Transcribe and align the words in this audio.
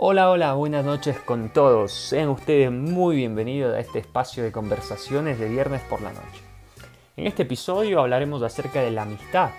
Hola, 0.00 0.30
hola, 0.30 0.52
buenas 0.52 0.84
noches 0.84 1.18
con 1.18 1.48
todos. 1.48 1.90
Sean 1.90 2.28
ustedes 2.28 2.70
muy 2.70 3.16
bienvenidos 3.16 3.74
a 3.74 3.80
este 3.80 3.98
espacio 3.98 4.44
de 4.44 4.52
conversaciones 4.52 5.40
de 5.40 5.48
viernes 5.48 5.82
por 5.82 6.00
la 6.02 6.12
noche. 6.12 6.40
En 7.16 7.26
este 7.26 7.42
episodio 7.42 7.98
hablaremos 7.98 8.40
acerca 8.44 8.80
de 8.80 8.92
la 8.92 9.02
amistad, 9.02 9.50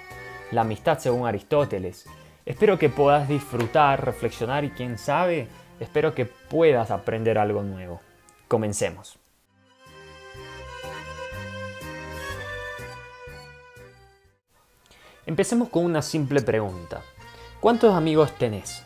la 0.52 0.62
amistad 0.62 0.97
según 0.97 1.28
Aristóteles. 1.28 2.05
Espero 2.46 2.79
que 2.79 2.88
puedas 2.88 3.27
disfrutar, 3.27 4.05
reflexionar 4.05 4.63
y 4.63 4.70
quién 4.70 4.97
sabe, 4.97 5.49
espero 5.81 6.15
que 6.15 6.25
puedas 6.25 6.89
aprender 6.89 7.37
algo 7.37 7.61
nuevo. 7.61 7.99
Comencemos. 8.47 9.19
Empecemos 15.25 15.67
con 15.67 15.83
una 15.83 16.01
simple 16.01 16.41
pregunta. 16.41 17.01
¿Cuántos 17.59 17.93
amigos 17.93 18.31
tenés? 18.37 18.85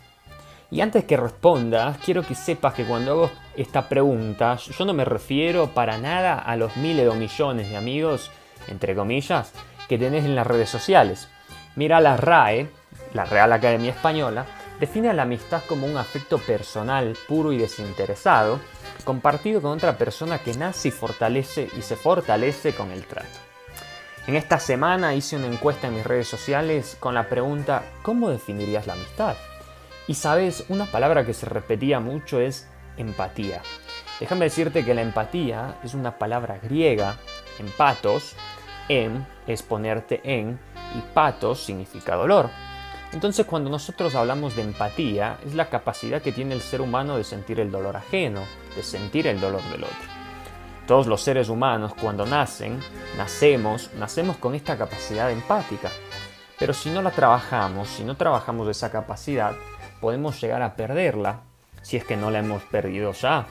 Y 0.74 0.82
antes 0.82 1.04
que 1.04 1.18
respondas, 1.18 2.00
quiero 2.04 2.24
que 2.24 2.34
sepas 2.34 2.74
que 2.74 2.84
cuando 2.84 3.12
hago 3.12 3.32
esta 3.56 3.88
pregunta, 3.88 4.56
yo 4.56 4.86
no 4.86 4.94
me 4.96 5.06
refiero 5.06 5.68
para 5.68 6.00
nada 6.00 6.40
a 6.40 6.56
los 6.56 6.76
miles 6.78 7.08
o 7.08 7.14
millones 7.14 7.70
de 7.70 7.78
amigos, 7.78 8.32
entre 8.68 8.96
comillas, 8.96 9.52
que 9.88 10.00
tenés 10.00 10.26
en 10.26 10.34
las 10.34 10.48
redes 10.48 10.72
sociales. 10.72 11.30
Mira 11.76 12.02
la 12.02 12.18
RAE, 12.18 12.72
la 13.14 13.24
Real 13.26 13.54
Academia 13.54 13.92
Española, 13.92 14.48
define 14.80 15.14
la 15.14 15.22
amistad 15.22 15.62
como 15.68 15.86
un 15.86 15.96
afecto 15.96 16.40
personal, 16.40 17.16
puro 17.28 17.54
y 17.54 17.60
desinteresado, 17.60 18.60
compartido 19.04 19.62
con 19.62 19.74
otra 19.74 19.96
persona 19.96 20.40
que 20.40 20.56
nace 20.56 20.88
y 20.88 20.92
fortalece 20.92 21.70
y 21.78 21.84
se 21.84 21.96
fortalece 21.96 22.74
con 22.74 22.90
el 22.90 23.06
trato. 23.06 23.38
En 24.26 24.36
esta 24.36 24.58
semana 24.58 25.14
hice 25.14 25.36
una 25.36 25.46
encuesta 25.46 25.86
en 25.86 25.94
mis 25.94 26.04
redes 26.04 26.30
sociales 26.30 26.98
con 27.00 27.14
la 27.14 27.30
pregunta 27.30 27.84
¿cómo 28.02 28.32
definirías 28.32 28.88
la 28.88 28.94
amistad? 28.94 29.36
Y 30.08 30.16
sabes, 30.16 30.66
una 30.70 30.86
palabra 30.86 31.26
que 31.26 31.34
se 31.34 31.46
repetía 31.46 32.00
mucho 32.00 32.40
es 32.40 32.68
empatía. 32.98 33.62
Déjame 34.20 34.46
decirte 34.46 34.84
que 34.86 34.94
la 34.94 35.02
empatía 35.02 35.80
es 35.84 35.94
una 35.94 36.18
palabra 36.18 36.60
griega, 36.62 37.18
empatos, 37.60 38.36
em 38.90 39.26
es 39.48 39.64
ponerte 39.64 40.22
en 40.24 40.60
y 40.96 41.02
patos 41.14 41.64
significa 41.64 42.16
dolor. 42.16 42.50
Entonces 43.14 43.46
cuando 43.46 43.70
nosotros 43.70 44.16
hablamos 44.16 44.56
de 44.56 44.64
empatía 44.64 45.38
es 45.46 45.54
la 45.54 45.70
capacidad 45.70 46.22
que 46.22 46.32
tiene 46.32 46.56
el 46.56 46.62
ser 46.62 46.82
humano 46.82 47.16
de 47.16 47.24
sentir 47.24 47.60
el 47.60 47.72
dolor 47.72 47.96
ajeno, 47.96 48.42
de 48.76 48.84
sentir 48.84 49.28
el 49.28 49.40
dolor 49.40 49.62
del 49.72 49.84
otro. 49.84 50.14
Todos 50.88 51.08
los 51.08 51.22
seres 51.22 51.48
humanos 51.48 51.94
cuando 52.00 52.26
nacen, 52.26 52.80
nacemos, 53.18 53.92
nacemos 53.98 54.38
con 54.38 54.54
esta 54.56 54.78
capacidad 54.78 55.32
empática. 55.32 55.90
Pero 56.60 56.74
si 56.74 56.90
no 56.90 57.02
la 57.02 57.12
trabajamos, 57.12 57.88
si 57.88 58.04
no 58.04 58.16
trabajamos 58.16 58.68
esa 58.68 58.92
capacidad, 58.92 59.54
podemos 60.04 60.42
llegar 60.42 60.62
a 60.64 60.76
perderla 60.76 61.44
si 61.82 61.96
es 61.96 62.04
que 62.04 62.18
no 62.18 62.30
la 62.30 62.40
hemos 62.40 62.62
perdido 62.64 63.14
ya. 63.14 63.48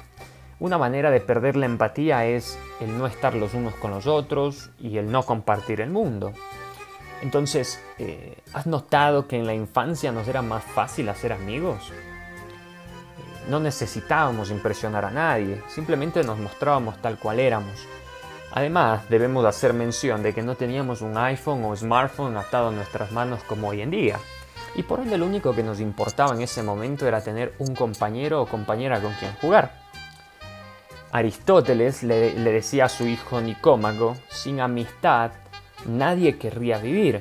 Una 0.60 0.76
manera 0.76 1.10
de 1.10 1.20
perder 1.20 1.56
la 1.56 1.64
empatía 1.64 2.26
es 2.26 2.58
el 2.78 2.98
no 2.98 3.06
estar 3.06 3.34
los 3.34 3.54
unos 3.54 3.74
con 3.76 3.90
los 3.90 4.06
otros 4.06 4.68
y 4.78 4.98
el 4.98 5.10
no 5.10 5.22
compartir 5.22 5.80
el 5.80 5.88
mundo. 5.88 6.34
Entonces, 7.22 7.82
eh, 7.98 8.36
¿has 8.52 8.66
notado 8.66 9.26
que 9.26 9.38
en 9.38 9.46
la 9.46 9.54
infancia 9.54 10.12
nos 10.12 10.28
era 10.28 10.42
más 10.42 10.62
fácil 10.62 11.08
hacer 11.08 11.32
amigos? 11.32 11.90
Eh, 11.90 13.48
no 13.48 13.58
necesitábamos 13.58 14.50
impresionar 14.50 15.06
a 15.06 15.10
nadie, 15.10 15.62
simplemente 15.68 16.22
nos 16.22 16.38
mostrábamos 16.38 17.00
tal 17.00 17.18
cual 17.18 17.40
éramos. 17.40 17.86
Además, 18.52 19.08
debemos 19.08 19.46
hacer 19.46 19.72
mención 19.72 20.22
de 20.22 20.34
que 20.34 20.42
no 20.42 20.54
teníamos 20.54 21.00
un 21.00 21.16
iPhone 21.16 21.64
o 21.64 21.74
smartphone 21.74 22.36
atado 22.36 22.68
a 22.68 22.72
nuestras 22.72 23.10
manos 23.10 23.42
como 23.44 23.68
hoy 23.68 23.80
en 23.80 23.90
día 23.90 24.18
y 24.74 24.82
por 24.82 25.00
ende 25.00 25.18
lo 25.18 25.26
único 25.26 25.54
que 25.54 25.62
nos 25.62 25.80
importaba 25.80 26.34
en 26.34 26.42
ese 26.42 26.62
momento 26.62 27.06
era 27.06 27.22
tener 27.22 27.54
un 27.58 27.74
compañero 27.74 28.42
o 28.42 28.46
compañera 28.46 29.00
con 29.00 29.12
quien 29.14 29.32
jugar. 29.34 29.82
Aristóteles 31.12 32.02
le, 32.02 32.32
decía 32.32 32.86
a 32.86 32.88
su 32.88 33.06
hijo 33.06 33.40
Nicómago, 33.40 34.16
sin 34.30 34.60
amistad 34.60 35.32
nadie 35.86 36.38
querría 36.38 36.78
vivir. 36.78 37.20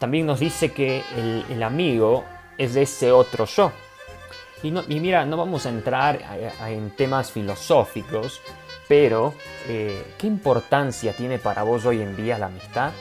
También 0.00 0.26
nos 0.26 0.40
dice 0.40 0.72
que 0.72 1.04
el, 1.48 1.62
amigo 1.62 2.24
es 2.58 2.74
de 2.74 2.82
ese 2.82 3.12
otro 3.12 3.44
yo. 3.44 3.70
Y, 4.62 4.72
mira, 5.00 5.24
no 5.24 5.36
vamos 5.36 5.66
a 5.66 5.68
entrar 5.68 6.20
en 6.66 6.90
temas 6.96 7.30
filosóficos, 7.30 8.40
pero 8.88 9.32
eh, 9.68 10.14
¿qué 10.18 10.26
importancia 10.26 11.14
tiene 11.14 11.38
para 11.38 11.62
vos 11.62 11.86
hoy 11.86 12.02
en 12.02 12.16
día 12.16 12.38
la 12.38 12.46
amistad? 12.46 12.92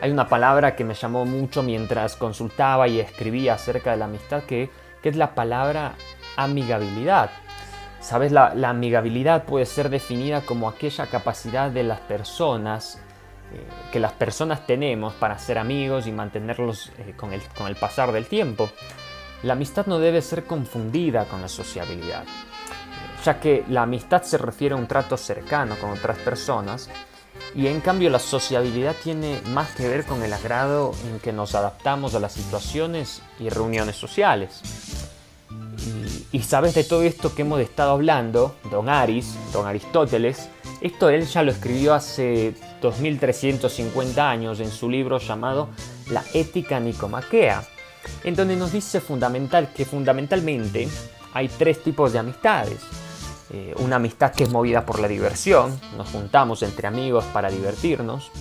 Hay 0.00 0.10
una 0.10 0.28
palabra 0.28 0.76
que 0.76 0.84
me 0.84 0.94
llamó 0.94 1.24
mucho 1.24 1.62
mientras 1.62 2.16
consultaba 2.16 2.86
y 2.86 3.00
escribía 3.00 3.54
acerca 3.54 3.92
de 3.92 3.96
la 3.96 4.04
amistad 4.04 4.42
que, 4.42 4.70
es 5.02 5.14
la 5.14 5.36
palabra 5.36 5.94
amigabilidad. 6.36 7.30
Sabes, 8.00 8.32
la, 8.32 8.50
amigabilidad 8.68 9.44
puede 9.44 9.64
ser 9.66 9.88
definida 9.88 10.40
como 10.40 10.68
aquella 10.68 11.06
capacidad 11.06 11.70
de 11.70 11.84
las 11.84 12.00
personas, 12.00 13.00
eh, 13.52 13.64
que 13.92 14.00
las 14.00 14.12
personas 14.14 14.66
tenemos 14.66 15.14
para 15.14 15.38
ser 15.38 15.58
amigos 15.58 16.08
y 16.08 16.12
mantenerlos 16.12 16.90
eh, 16.98 17.14
con, 17.16 17.32
el, 17.32 17.40
con 17.56 17.68
el 17.68 17.76
pasar 17.76 18.10
del 18.10 18.26
tiempo. 18.26 18.68
La 19.44 19.52
amistad 19.52 19.86
no 19.86 20.00
debe 20.00 20.20
ser 20.22 20.42
confundida 20.42 21.24
con 21.26 21.40
la 21.40 21.46
sociabilidad, 21.46 22.24
ya 23.24 23.38
que 23.38 23.64
la 23.68 23.82
amistad 23.82 24.22
se 24.24 24.38
refiere 24.38 24.74
a 24.74 24.78
un 24.78 24.88
trato 24.88 25.16
cercano 25.16 25.76
con 25.76 25.90
otras 25.90 26.18
personas 26.18 26.90
y 27.54 27.66
en 27.68 27.80
cambio 27.80 28.10
la 28.10 28.18
sociabilidad 28.18 28.94
tiene 29.02 29.40
más 29.48 29.70
que 29.70 29.88
ver 29.88 30.04
con 30.04 30.22
el 30.22 30.32
agrado 30.32 30.92
en 31.08 31.18
que 31.20 31.32
nos 31.32 31.54
adaptamos 31.54 32.14
a 32.14 32.20
las 32.20 32.32
situaciones 32.32 33.22
y 33.38 33.48
reuniones 33.48 33.96
sociales. 33.96 34.60
Y, 36.32 36.40
sabes 36.40 36.74
de 36.74 36.84
todo 36.84 37.02
esto 37.02 37.34
que 37.34 37.42
hemos 37.42 37.60
estado 37.60 37.92
hablando, 37.92 38.56
don 38.70 38.88
Aris, 38.88 39.34
don 39.52 39.66
Aristóteles, 39.66 40.48
esto 40.80 41.08
él 41.08 41.26
ya 41.26 41.42
lo 41.42 41.50
escribió 41.50 41.94
hace 41.94 42.54
2350 42.82 44.28
años 44.28 44.60
en 44.60 44.70
su 44.70 44.90
libro 44.90 45.18
llamado 45.18 45.68
La 46.10 46.22
Ética 46.34 46.78
Nicomaquea, 46.78 47.64
en 48.24 48.36
donde 48.36 48.56
nos 48.56 48.72
dice 48.72 49.00
fundamental 49.00 49.72
que 49.74 49.84
fundamentalmente 49.84 50.88
hay 51.32 51.48
tres 51.48 51.82
tipos 51.82 52.12
de 52.12 52.18
amistades 52.18 52.80
eh, 53.50 53.74
una 53.78 53.96
amistad 53.96 54.32
que 54.32 54.42
es 54.42 54.50
movida 54.50 54.84
por 54.84 54.98
la 54.98 55.06
diversión, 55.06 55.78
nos 55.96 56.08
juntamos 56.10 56.62
entre 56.62 56.88
amigos 56.88 57.24
para 57.26 57.48
divertirnos, 57.48 58.32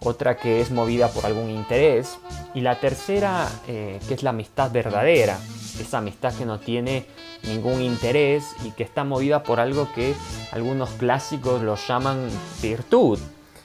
otra 0.00 0.38
que 0.38 0.62
es 0.62 0.70
movida 0.70 1.08
por 1.08 1.26
algún 1.26 1.50
interés 1.50 2.18
y 2.54 2.62
la 2.62 2.80
tercera 2.80 3.48
eh, 3.66 4.00
que 4.08 4.14
es 4.14 4.22
la 4.22 4.30
amistad 4.30 4.70
verdadera, 4.70 5.38
esa 5.78 5.98
amistad 5.98 6.32
que 6.34 6.46
no 6.46 6.58
tiene 6.58 7.06
ningún 7.42 7.82
interés 7.82 8.46
y 8.64 8.70
que 8.70 8.82
está 8.82 9.04
movida 9.04 9.42
por 9.42 9.60
algo 9.60 9.92
que 9.94 10.14
algunos 10.52 10.88
clásicos 10.90 11.60
lo 11.60 11.76
llaman 11.76 12.26
virtud, 12.62 13.18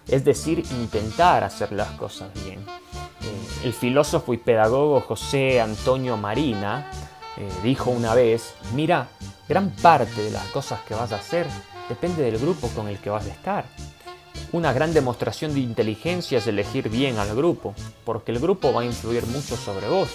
es 0.09 0.25
decir, 0.25 0.65
intentar 0.71 1.45
hacer 1.45 1.71
las 1.71 1.91
cosas 1.91 2.33
bien. 2.43 2.59
Eh, 2.59 3.65
el 3.65 3.71
filósofo 3.71 4.33
y 4.33 4.37
pedagogo 4.37 4.99
José 4.99 5.61
Antonio 5.61 6.17
Marina 6.17 6.91
dijo 7.63 7.89
una 7.89 8.13
vez, 8.13 8.53
mira, 8.75 9.07
Gran 9.51 9.69
parte 9.69 10.23
de 10.23 10.31
las 10.31 10.45
cosas 10.45 10.79
que 10.87 10.93
vas 10.93 11.11
a 11.11 11.17
hacer 11.17 11.45
depende 11.89 12.23
del 12.23 12.37
grupo 12.37 12.69
con 12.69 12.87
el 12.87 12.99
que 12.99 13.09
vas 13.09 13.25
a 13.25 13.31
estar. 13.31 13.65
Una 14.53 14.71
gran 14.71 14.93
demostración 14.93 15.53
de 15.53 15.59
inteligencia 15.59 16.37
es 16.37 16.47
elegir 16.47 16.87
bien 16.87 17.17
al 17.17 17.35
grupo, 17.35 17.75
porque 18.05 18.31
el 18.31 18.39
grupo 18.39 18.71
va 18.71 18.83
a 18.83 18.85
influir 18.85 19.25
mucho 19.25 19.57
sobre 19.57 19.89
vos. 19.89 20.07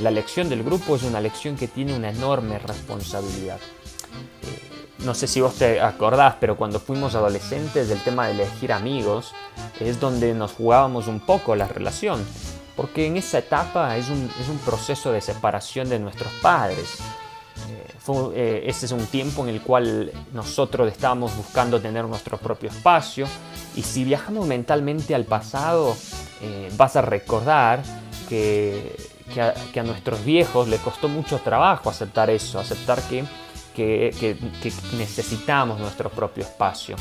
La 0.00 0.08
elección 0.08 0.48
del 0.48 0.64
grupo 0.64 0.96
es 0.96 1.04
una 1.04 1.20
elección 1.20 1.54
que 1.54 1.68
tiene 1.68 1.94
una 1.94 2.10
enorme 2.10 2.58
responsabilidad. 2.58 3.60
Eh, 4.42 4.88
no 5.04 5.14
sé 5.14 5.28
si 5.28 5.40
vos 5.40 5.54
te 5.54 5.80
acordás, 5.80 6.34
pero 6.40 6.56
cuando 6.56 6.80
fuimos 6.80 7.14
adolescentes 7.14 7.88
del 7.88 8.02
tema 8.02 8.26
de 8.26 8.32
elegir 8.32 8.72
amigos 8.72 9.34
es 9.78 10.00
donde 10.00 10.34
nos 10.34 10.50
jugábamos 10.50 11.06
un 11.06 11.20
poco 11.20 11.54
la 11.54 11.68
relación, 11.68 12.26
porque 12.74 13.06
en 13.06 13.18
esa 13.18 13.38
etapa 13.38 13.96
es 13.96 14.08
un 14.08 14.58
proceso 14.64 15.12
de 15.12 15.20
separación 15.20 15.88
de 15.88 16.00
nuestros 16.00 16.32
padres 16.42 16.98
eh, 18.34 18.64
ese 18.66 18.86
es 18.86 18.92
un 18.92 19.06
tiempo 19.06 19.42
en 19.44 19.48
el 19.48 19.62
cual 19.62 20.12
nosotros 20.32 20.90
estábamos 20.90 21.34
buscando 21.36 21.80
tener 21.80 22.04
nuestro 22.04 22.36
propio 22.36 22.68
espacio. 22.68 23.26
Y 23.74 23.82
si 23.82 24.04
viajamos 24.04 24.46
mentalmente 24.46 25.14
al 25.14 25.24
pasado, 25.24 25.96
eh, 26.42 26.70
vas 26.76 26.96
a 26.96 27.02
recordar 27.02 27.82
que, 28.28 28.94
a, 29.40 29.82
nuestros 29.82 30.24
viejos 30.24 30.68
le 30.68 30.76
costó 30.78 31.08
mucho 31.08 31.38
trabajo 31.38 31.88
aceptar 31.88 32.28
eso, 32.30 32.58
aceptar 32.58 33.00
que, 33.02 33.24
que 33.74 34.36
necesitamos 34.98 35.80
nuestro 35.80 36.10
propio 36.10 36.44
espacio. 36.44 36.96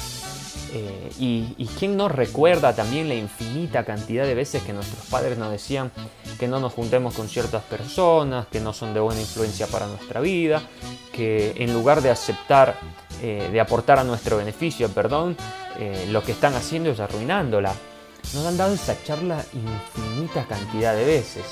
Eh, 0.76 1.12
y, 1.20 1.70
quién 1.78 1.96
no 1.96 2.10
recuerda 2.10 2.74
también 2.74 3.08
la 3.08 3.14
infinita 3.14 3.84
cantidad 3.84 4.26
de 4.26 4.34
veces 4.34 4.64
que 4.64 4.74
nuestros 4.74 5.06
padres 5.06 5.38
nos 5.38 5.52
decían 5.52 5.92
que 6.40 6.48
no 6.48 6.60
nos 6.60 6.74
juntemos 6.74 7.14
con 7.14 7.30
ciertas 7.30 7.62
personas, 7.64 8.48
que 8.48 8.60
no 8.60 8.74
son 8.74 8.94
de 8.96 9.00
buena 9.00 9.22
influencia 9.22 9.68
para 9.68 9.86
nuestra 9.86 10.20
vida, 10.20 10.64
que 11.12 11.54
en 11.58 11.74
lugar 11.74 12.02
de 12.02 12.10
aceptar, 12.10 12.80
eh, 13.22 13.50
de 13.52 13.60
aportar 13.60 14.00
a 14.00 14.04
nuestro 14.04 14.38
beneficio, 14.38 14.90
perdón, 14.90 15.38
eh, 15.80 16.08
lo 16.10 16.24
que 16.24 16.32
están 16.32 16.56
haciendo 16.56 16.90
es 16.90 17.00
arruinándola. 17.00 17.72
Nos 18.34 18.44
han 18.44 18.58
dado 18.58 18.74
esa 18.74 18.96
charla 19.04 19.46
infinita 19.54 20.46
cantidad 20.48 20.96
de 20.96 21.06
veces. 21.06 21.44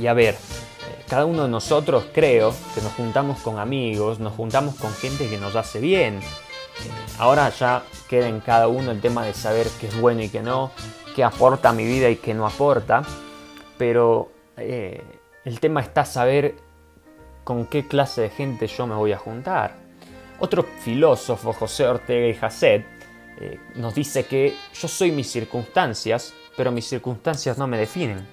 y 0.00 0.06
a 0.06 0.14
ver, 0.14 0.36
cada 1.08 1.26
uno 1.26 1.44
de 1.44 1.48
nosotros 1.48 2.06
creo 2.12 2.54
que 2.74 2.80
nos 2.80 2.92
juntamos 2.92 3.38
con 3.40 3.58
amigos, 3.58 4.18
nos 4.18 4.32
juntamos 4.34 4.74
con 4.76 4.92
gente 4.94 5.28
que 5.28 5.38
nos 5.38 5.54
hace 5.56 5.80
bien. 5.80 6.20
Ahora 7.18 7.50
ya 7.50 7.82
queda 8.08 8.28
en 8.28 8.38
cada 8.40 8.68
uno 8.68 8.92
el 8.92 9.00
tema 9.00 9.24
de 9.24 9.34
saber 9.34 9.66
qué 9.80 9.88
es 9.88 10.00
bueno 10.00 10.22
y 10.22 10.28
qué 10.28 10.40
no, 10.40 10.70
qué 11.16 11.24
aporta 11.24 11.70
a 11.70 11.72
mi 11.72 11.84
vida 11.84 12.08
y 12.08 12.16
qué 12.16 12.32
no 12.32 12.46
aporta, 12.46 13.02
pero 13.76 14.30
eh, 14.56 15.02
el 15.44 15.58
tema 15.58 15.80
está 15.80 16.04
saber 16.04 16.54
con 17.42 17.66
qué 17.66 17.88
clase 17.88 18.20
de 18.22 18.30
gente 18.30 18.68
yo 18.68 18.86
me 18.86 18.94
voy 18.94 19.10
a 19.12 19.18
juntar. 19.18 19.74
Otro 20.38 20.62
filósofo, 20.62 21.52
José 21.52 21.88
Ortega 21.88 22.28
y 22.28 22.34
Gasset, 22.34 22.86
eh, 23.40 23.58
nos 23.74 23.96
dice 23.96 24.26
que 24.26 24.54
yo 24.72 24.86
soy 24.86 25.10
mis 25.10 25.28
circunstancias, 25.28 26.34
pero 26.56 26.70
mis 26.70 26.88
circunstancias 26.88 27.58
no 27.58 27.66
me 27.66 27.78
definen. 27.78 28.28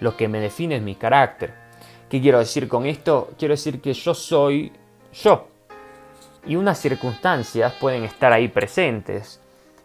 Lo 0.00 0.16
que 0.16 0.26
me 0.26 0.40
define 0.40 0.76
es 0.76 0.82
mi 0.82 0.96
carácter. 0.96 1.54
¿Qué 2.08 2.20
quiero 2.20 2.40
decir 2.40 2.66
con 2.66 2.84
esto? 2.86 3.30
Quiero 3.38 3.54
decir 3.54 3.80
que 3.80 3.94
yo 3.94 4.12
soy 4.12 4.72
yo. 5.12 5.53
Y 6.46 6.56
unas 6.56 6.78
circunstancias 6.78 7.72
pueden 7.80 8.04
estar 8.04 8.32
ahí 8.32 8.48
presentes, 8.48 9.40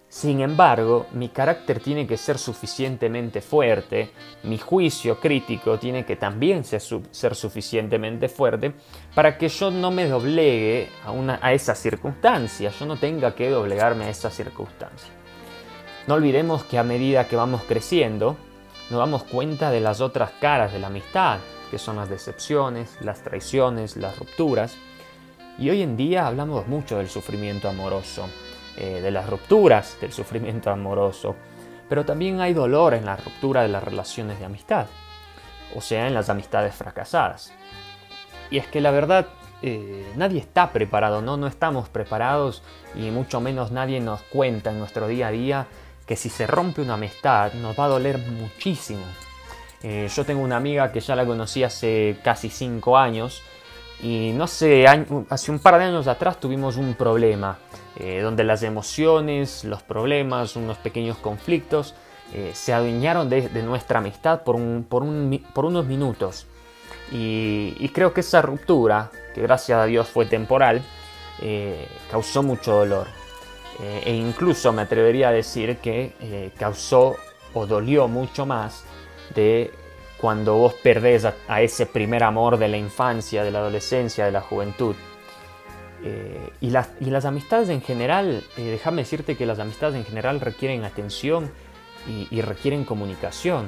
sin 0.09 0.41
embargo, 0.41 1.05
mi 1.11 1.29
carácter 1.29 1.79
tiene 1.79 2.07
que 2.07 2.17
ser 2.17 2.39
suficientemente 2.39 3.41
fuerte, 3.41 4.09
mi 4.41 4.57
juicio 4.57 5.19
crítico 5.19 5.77
tiene 5.77 6.03
que 6.03 6.15
también 6.15 6.63
ser, 6.63 6.81
suficientemente 7.35 8.27
fuerte 8.27 8.73
para 9.13 9.37
que 9.37 9.49
yo 9.49 9.69
no 9.69 9.91
me 9.91 10.07
doblegue 10.07 10.89
a, 11.05 11.11
una, 11.11 11.37
a 11.43 11.53
esa 11.53 11.75
circunstancia, 11.75 12.71
yo 12.71 12.87
no 12.87 12.97
tenga 12.97 13.35
que 13.35 13.51
doblegarme 13.51 14.05
a 14.05 14.09
esa 14.09 14.31
circunstancia. 14.31 15.13
No 16.07 16.15
olvidemos 16.15 16.63
que 16.63 16.79
a 16.79 16.83
medida 16.83 17.27
que 17.27 17.35
vamos 17.35 17.61
creciendo, 17.67 18.35
nos 18.89 18.99
damos 18.99 19.23
cuenta 19.25 19.69
de 19.69 19.79
las 19.79 20.01
otras 20.01 20.31
caras 20.41 20.73
de 20.73 20.79
la 20.79 20.87
amistad, 20.87 21.37
que 21.69 21.77
son 21.77 21.97
las 21.97 22.09
decepciones, 22.09 22.97
las 23.01 23.21
traiciones, 23.21 23.95
las 23.95 24.17
rupturas. 24.17 24.75
Y 25.59 25.69
hoy 25.69 25.81
en 25.81 25.97
día 25.97 26.25
hablamos 26.25 26.67
mucho 26.67 26.97
del 26.97 27.09
sufrimiento 27.09 27.67
amoroso 27.67 28.29
eh, 28.77 29.01
de 29.01 29.11
las 29.11 29.29
rupturas, 29.29 29.97
del 29.99 30.13
sufrimiento 30.13 30.71
amoroso, 30.71 31.35
pero 31.89 32.05
también 32.05 32.39
hay 32.39 32.53
dolor 32.53 32.93
en 32.93 33.05
la 33.05 33.17
ruptura 33.17 33.61
de 33.63 33.67
las 33.67 33.83
relaciones 33.83 34.39
de 34.39 34.45
amistad, 34.45 34.85
o 35.75 35.81
sea, 35.81 36.07
en 36.07 36.13
las 36.13 36.29
amistades 36.29 36.73
fracasadas. 36.75 37.51
Y 38.49 38.57
es 38.57 38.67
que 38.67 38.79
la 38.79 38.91
verdad, 38.91 39.27
eh, 39.61 40.09
nadie 40.15 40.39
está 40.39 40.71
preparado, 40.71 41.21
¿no? 41.21 41.35
No 41.35 41.47
estamos 41.47 41.89
preparados 41.89 42.63
y 42.95 43.11
mucho 43.11 43.41
menos 43.41 43.71
nadie 43.71 43.99
nos 43.99 44.21
cuenta 44.21 44.71
en 44.71 44.79
nuestro 44.79 45.09
día 45.09 45.27
a 45.27 45.31
día 45.31 45.67
que 46.05 46.15
si 46.15 46.29
se 46.29 46.47
rompe 46.47 46.81
una 46.81 46.93
amistad 46.93 47.51
nos 47.53 47.77
va 47.77 47.85
a 47.85 47.89
doler 47.89 48.17
muchísimo. 48.17 49.03
Eh, 49.83 50.09
yo 50.13 50.25
tengo 50.25 50.41
una 50.41 50.55
amiga 50.55 50.93
que 50.93 51.01
ya 51.01 51.17
la 51.17 51.25
conocí 51.25 51.63
hace 51.63 52.17
casi 52.23 52.49
5 52.49 52.97
años 52.97 53.43
y 54.01 54.31
no 54.33 54.47
sé, 54.47 54.85
hace 54.87 55.51
un 55.51 55.59
par 55.59 55.77
de 55.77 55.85
años 55.85 56.07
atrás 56.07 56.39
tuvimos 56.39 56.77
un 56.77 56.93
problema, 56.93 57.57
eh, 57.97 58.21
donde 58.21 58.45
las 58.45 58.63
emociones, 58.63 59.65
los 59.65 59.83
problemas, 59.83 60.55
unos 60.55 60.77
pequeños 60.77 61.17
conflictos 61.17 61.95
eh, 62.33 62.51
se 62.53 62.73
adueñaron 62.73 63.29
de, 63.29 63.49
nuestra 63.61 63.99
amistad 63.99 64.43
por, 64.43 64.55
unos 64.55 65.85
minutos. 65.85 66.47
Y, 67.11 67.89
creo 67.89 68.13
que 68.13 68.21
esa 68.21 68.41
ruptura, 68.41 69.11
que 69.35 69.41
gracias 69.41 69.79
a 69.79 69.85
Dios 69.85 70.07
fue 70.07 70.25
temporal, 70.25 70.81
eh, 71.41 71.87
causó 72.09 72.41
mucho 72.43 72.73
dolor. 72.73 73.07
e 73.79 74.13
incluso 74.13 74.73
me 74.73 74.81
atrevería 74.81 75.29
a 75.29 75.31
decir 75.31 75.77
que 75.77 76.51
causó 76.57 77.15
o 77.53 77.65
dolió 77.65 78.07
mucho 78.09 78.45
más 78.45 78.83
de 79.33 79.71
cuando 80.19 80.55
vos 80.55 80.73
perdés 80.73 81.25
a, 81.25 81.61
ese 81.61 81.85
primer 81.85 82.23
amor 82.23 82.57
de 82.57 82.67
la 82.67 82.77
infancia, 82.77 83.43
de 83.43 83.51
la 83.51 83.59
adolescencia, 83.59 84.25
de 84.25 84.31
la 84.31 84.41
juventud. 84.41 84.95
Eh, 86.03 86.49
y, 86.61 86.69
las, 86.69 86.89
y, 86.99 87.05
las, 87.05 87.25
amistades 87.25 87.69
en 87.69 87.81
general, 87.81 88.43
eh, 88.57 88.63
déjame 88.63 89.03
decirte 89.03 89.35
que 89.35 89.45
las 89.45 89.59
amistades 89.59 89.95
en 89.95 90.05
general 90.05 90.39
requieren 90.39 90.83
atención 90.83 91.51
y, 92.31 92.41
requieren 92.41 92.85
comunicación. 92.85 93.67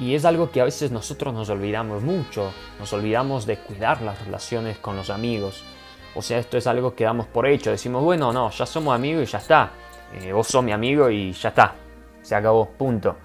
Y 0.00 0.14
es 0.14 0.24
algo 0.24 0.50
que 0.50 0.60
a 0.60 0.64
veces 0.64 0.90
nosotros 0.90 1.32
nos 1.32 1.48
olvidamos 1.50 2.02
mucho, 2.02 2.52
nos 2.80 2.92
olvidamos 2.92 3.46
de 3.46 3.58
cuidar 3.58 4.02
las 4.02 4.24
relaciones 4.24 4.78
con 4.78 4.96
los 4.96 5.08
amigos. 5.08 5.62
O 6.16 6.22
sea, 6.22 6.38
esto 6.38 6.56
es 6.56 6.66
algo 6.66 6.94
que 6.94 7.04
damos 7.04 7.26
por 7.26 7.46
hecho, 7.46 7.70
decimos, 7.70 8.02
bueno, 8.02 8.32
no, 8.32 8.50
ya 8.50 8.66
somos 8.66 8.94
amigos 8.94 9.28
y 9.28 9.32
ya 9.32 9.38
está. 9.38 9.70
Eh, 10.20 10.32
vos 10.32 10.48
sos 10.48 10.64
mi 10.64 10.72
amigo 10.72 11.10
y 11.10 11.32
ya 11.32 11.50
está, 11.50 11.74
se 12.22 12.34
acabó, 12.34 12.70
punto. 12.70 13.16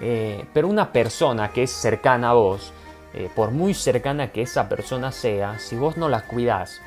Eh, 0.00 0.44
pero 0.52 0.68
una 0.68 0.92
persona 0.92 1.50
que 1.52 1.64
es 1.64 1.70
cercana 1.70 2.30
a 2.30 2.34
vos, 2.34 2.72
eh, 3.14 3.30
por 3.34 3.50
muy 3.50 3.74
cercana 3.74 4.30
que 4.30 4.42
esa 4.42 4.68
persona 4.68 5.10
sea, 5.12 5.58
si 5.58 5.76
vos 5.76 5.96
no 5.96 6.08
la 6.08 6.22
cuidás, 6.22 6.80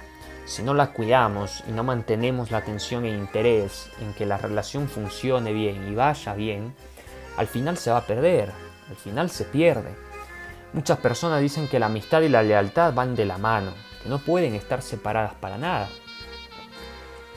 si 0.46 0.64
no 0.64 0.74
la 0.74 0.92
cuidamos 0.92 1.64
y 1.68 1.72
no 1.72 1.84
mantenemos 1.84 2.52
la 2.52 2.60
atención 2.60 3.06
e 3.06 3.10
interés 3.10 3.90
en 4.00 4.14
que 4.14 4.26
la 4.26 4.38
relación 4.38 4.88
funcione 4.88 5.52
bien 5.52 5.92
y 5.92 5.96
vaya 5.96 6.34
bien, 6.34 6.74
al 7.38 7.48
final 7.48 7.78
se 7.78 7.92
va 7.92 7.98
a 7.98 8.06
perder, 8.06 8.52
al 8.90 8.96
final 8.96 9.30
se 9.30 9.46
pierde. 9.46 9.96
Muchas 10.74 11.00
personas 11.00 11.42
dicen 11.42 11.68
que 11.68 11.80
la 11.80 11.88
amistad 11.88 12.22
y 12.22 12.30
la 12.30 12.44
lealtad 12.44 12.94
van 12.94 13.16
de 13.16 13.26
la 13.26 13.38
mano, 13.38 13.74
que 14.02 14.10
no 14.10 14.20
pueden 14.20 14.56
estar 14.56 14.82
separadas 14.82 15.34
para 15.36 15.58
nada. 15.58 15.90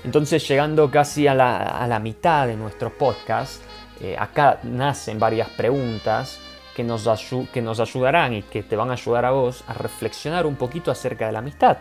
Entonces, 0.05 0.47
llegando 0.47 0.91
casi 0.91 1.27
a 1.27 1.35
la, 1.35 1.56
a 1.56 1.87
la 1.88 1.99
mitad 1.99 2.47
de 2.47 2.56
nuestro 2.56 2.91
podcast, 2.97 3.62
eh, 4.00 4.17
acá 4.19 4.61
nacen 4.62 5.19
varias 5.19 5.49
preguntas 5.50 6.41
que 6.75 6.82
nos, 6.82 7.08
que 7.52 7.62
nos 7.62 7.81
ayudarán 7.81 8.35
y 8.35 8.43
que 8.43 8.62
te 8.62 8.76
van 8.76 8.91
a 8.91 8.94
ayudar 8.94 9.25
a 9.25 9.31
vos 9.31 9.64
a 9.69 9.75
reflexionar 9.75 10.46
un 10.46 10.56
poquito 10.56 10.91
acerca 10.91 11.26
de 11.26 11.32
la 11.32 11.38
amistad. 11.38 11.79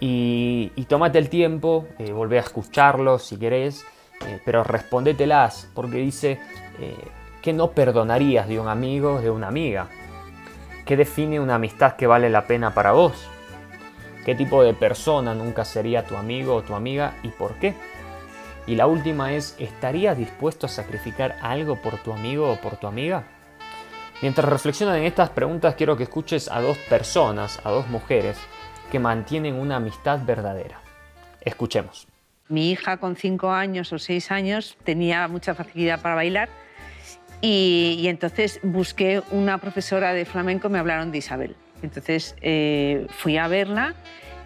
Y, 0.00 0.70
y 0.76 0.84
tómate 0.84 1.18
el 1.18 1.28
tiempo, 1.28 1.88
eh, 1.98 2.12
volvé 2.12 2.38
a 2.38 2.42
escucharlo 2.42 3.18
si 3.18 3.36
querés, 3.36 3.84
eh, 4.26 4.40
pero 4.44 4.62
respondételas, 4.62 5.68
porque 5.74 5.98
dice 5.98 6.40
que 7.42 7.52
no 7.52 7.72
perdonarías 7.72 8.46
de 8.46 8.60
un 8.60 8.68
amigo 8.68 9.20
de 9.20 9.30
una 9.30 9.48
amiga. 9.48 9.88
¿Qué 10.86 10.96
define 10.96 11.40
una 11.40 11.56
amistad 11.56 11.96
que 11.96 12.06
vale 12.06 12.30
la 12.30 12.46
pena 12.46 12.72
para 12.72 12.92
vos? 12.92 13.28
¿Qué 14.24 14.34
tipo 14.34 14.62
de 14.62 14.74
persona 14.74 15.34
nunca 15.34 15.64
sería 15.64 16.06
tu 16.06 16.16
amigo 16.16 16.54
o 16.54 16.62
tu 16.62 16.74
amiga 16.74 17.14
y 17.22 17.28
por 17.28 17.54
qué? 17.54 17.74
Y 18.68 18.74
la 18.74 18.86
última 18.86 19.32
es, 19.32 19.56
¿estarías 19.58 20.18
dispuesto 20.18 20.66
a 20.66 20.68
sacrificar 20.68 21.36
algo 21.40 21.80
por 21.80 21.96
tu 22.02 22.12
amigo 22.12 22.52
o 22.52 22.60
por 22.60 22.76
tu 22.76 22.86
amiga? 22.86 23.24
Mientras 24.20 24.46
reflexionan 24.46 24.98
en 24.98 25.04
estas 25.04 25.30
preguntas, 25.30 25.74
quiero 25.74 25.96
que 25.96 26.02
escuches 26.02 26.50
a 26.50 26.60
dos 26.60 26.76
personas, 26.76 27.60
a 27.64 27.70
dos 27.70 27.88
mujeres, 27.88 28.36
que 28.92 28.98
mantienen 28.98 29.54
una 29.54 29.76
amistad 29.76 30.20
verdadera. 30.22 30.82
Escuchemos. 31.40 32.06
Mi 32.48 32.70
hija 32.70 32.98
con 32.98 33.16
cinco 33.16 33.50
años 33.50 33.90
o 33.94 33.98
seis 33.98 34.30
años 34.30 34.76
tenía 34.84 35.28
mucha 35.28 35.54
facilidad 35.54 36.02
para 36.02 36.14
bailar 36.14 36.50
y, 37.40 38.04
entonces 38.06 38.60
busqué 38.62 39.22
una 39.30 39.56
profesora 39.56 40.12
de 40.12 40.26
flamenco, 40.26 40.68
me 40.68 40.78
hablaron 40.78 41.10
de 41.10 41.18
Isabel. 41.18 41.56
Entonces 41.82 42.36
eh, 42.42 43.06
fui 43.08 43.38
a 43.38 43.48
verla 43.48 43.94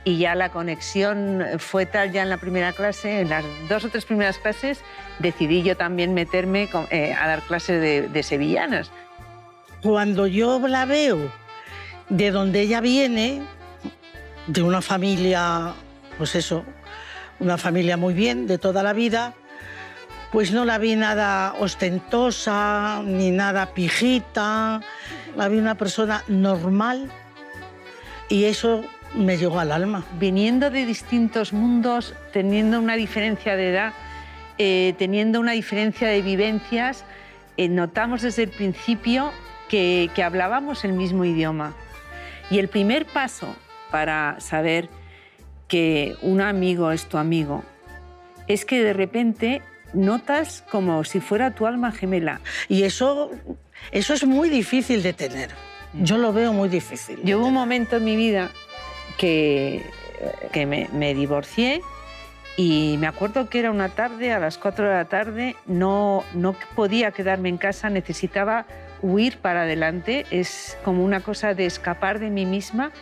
y 0.04 0.18
ya 0.18 0.34
la 0.34 0.50
conexión 0.50 1.44
fue 1.58 1.86
tal 1.86 2.12
ya 2.12 2.22
en 2.22 2.30
la 2.30 2.38
primera 2.38 2.72
clase, 2.72 3.20
en 3.20 3.28
las 3.28 3.44
dos 3.68 3.84
o 3.84 3.88
tres 3.88 4.04
primeras 4.04 4.38
clases, 4.38 4.80
decidí 5.18 5.62
yo 5.62 5.76
también 5.76 6.14
meterme 6.14 6.68
eh, 6.90 7.14
a 7.14 7.26
dar 7.28 7.42
clases 7.42 8.10
de, 8.12 8.22
sevillanas. 8.22 8.90
Cuando 9.82 10.26
yo 10.26 10.60
la 10.66 10.84
veo 10.86 11.32
de 12.08 12.30
donde 12.30 12.62
ella 12.62 12.80
viene, 12.80 13.42
de 14.46 14.62
una 14.62 14.82
familia, 14.82 15.74
pues 16.18 16.34
eso, 16.34 16.64
una 17.38 17.58
familia 17.58 17.96
muy 17.96 18.14
bien, 18.14 18.46
de 18.46 18.58
toda 18.58 18.82
la 18.82 18.92
vida, 18.92 19.34
pues 20.32 20.50
no 20.50 20.64
la 20.64 20.78
vi 20.78 20.96
nada 20.96 21.54
ostentosa, 21.60 23.02
ni 23.04 23.30
nada 23.30 23.74
pijita, 23.74 24.80
la 25.36 25.48
vi 25.48 25.58
una 25.58 25.76
persona 25.76 26.24
normal 26.26 27.10
y 28.28 28.44
eso 28.44 28.84
me 29.14 29.36
llegó 29.36 29.58
al 29.58 29.72
alma. 29.72 30.04
Viniendo 30.18 30.70
de 30.70 30.86
distintos 30.86 31.52
mundos, 31.52 32.14
teniendo 32.32 32.78
una 32.78 32.96
diferencia 32.96 33.56
de 33.56 33.70
edad, 33.70 33.92
eh, 34.58 34.94
teniendo 34.98 35.40
una 35.40 35.52
diferencia 35.52 36.08
de 36.08 36.22
vivencias, 36.22 37.04
eh, 37.56 37.68
notamos 37.68 38.22
desde 38.22 38.44
el 38.44 38.50
principio 38.50 39.32
que, 39.68 40.10
que 40.14 40.22
hablábamos 40.22 40.84
el 40.84 40.92
mismo 40.92 41.24
idioma. 41.24 41.74
Y 42.50 42.58
el 42.58 42.68
primer 42.68 43.06
paso 43.06 43.54
para 43.90 44.40
saber 44.40 44.88
que 45.68 46.16
un 46.22 46.40
amigo 46.40 46.92
es 46.92 47.06
tu 47.06 47.16
amigo 47.16 47.64
es 48.48 48.64
que 48.64 48.82
de 48.82 48.92
repente 48.92 49.62
notas 49.94 50.64
como 50.70 51.04
si 51.04 51.20
fuera 51.20 51.54
tu 51.54 51.66
alma 51.66 51.92
gemela. 51.92 52.40
Y 52.68 52.82
eso, 52.82 53.30
eso 53.90 54.14
es 54.14 54.26
muy 54.26 54.48
difícil 54.48 55.02
de 55.02 55.12
tener. 55.12 55.50
Yo 55.94 56.16
lo 56.18 56.32
veo 56.32 56.52
muy 56.52 56.68
difícil. 56.68 57.20
Yo 57.22 57.38
hubo 57.38 57.48
un 57.48 57.54
momento 57.54 57.96
en 57.96 58.04
mi 58.04 58.16
vida 58.16 58.50
que, 59.16 59.84
me, 60.92 61.14
divorcié 61.14 61.80
y 62.56 62.96
me 62.98 63.06
acuerdo 63.06 63.48
que 63.48 63.60
era 63.60 63.70
una 63.70 63.88
tarde, 63.88 64.32
a 64.32 64.38
las 64.38 64.58
4 64.58 64.88
de 64.88 64.94
la 64.94 65.04
tarde, 65.06 65.56
no, 65.66 66.24
no 66.34 66.54
podía 66.74 67.10
quedarme 67.10 67.48
en 67.48 67.58
casa, 67.58 67.90
necesitaba 67.90 68.66
huir 69.00 69.38
para 69.38 69.62
adelante, 69.62 70.26
es 70.30 70.76
como 70.84 71.04
una 71.04 71.20
cosa 71.20 71.54
de 71.54 71.66
escapar 71.66 72.18
de 72.18 72.30
mí 72.30 72.46
misma. 72.46 72.92